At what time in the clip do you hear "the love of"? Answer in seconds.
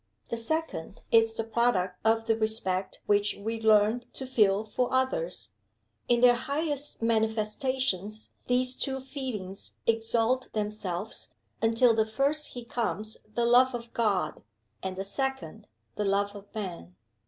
13.35-13.93, 15.93-16.45